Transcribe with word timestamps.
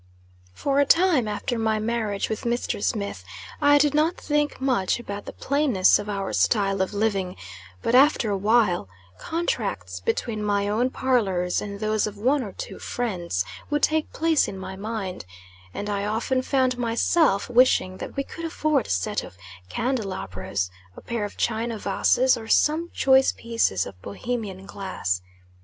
For 0.55 0.79
a 0.79 0.85
time 0.85 1.27
after 1.27 1.59
my 1.59 1.77
marriage 1.77 2.27
with 2.27 2.41
Mr. 2.41 2.83
Smith, 2.83 3.23
I 3.61 3.77
did 3.77 3.93
not 3.93 4.17
think 4.17 4.59
much 4.59 4.99
about 4.99 5.25
the 5.25 5.31
plainness 5.31 5.99
of 5.99 6.09
our 6.09 6.33
style 6.33 6.81
of 6.81 6.91
living; 6.91 7.35
but 7.83 7.93
after 7.93 8.31
a 8.31 8.35
while, 8.35 8.89
contracts 9.19 9.99
between 9.99 10.41
my 10.41 10.67
own 10.67 10.89
parlors 10.89 11.61
and 11.61 11.79
those 11.79 12.07
of 12.07 12.17
one 12.17 12.41
or 12.41 12.51
two 12.53 12.79
friends, 12.79 13.45
would 13.69 13.83
take 13.83 14.11
place 14.11 14.47
in 14.47 14.57
my 14.57 14.75
mind; 14.75 15.23
and 15.71 15.87
I 15.87 16.05
often 16.05 16.41
found 16.41 16.79
myself 16.79 17.47
wishing 17.47 17.97
that 17.97 18.15
we 18.17 18.23
could 18.23 18.45
afford 18.45 18.87
a 18.87 18.89
set 18.89 19.23
of 19.23 19.37
candelabras, 19.69 20.71
a 20.97 21.01
pair 21.01 21.25
of 21.25 21.37
china 21.37 21.77
vases, 21.77 22.35
or 22.35 22.47
some 22.47 22.89
choice 22.91 23.33
pieces 23.33 23.85
of 23.85 24.01
Bohemian 24.01 24.65
glass. 24.65 25.21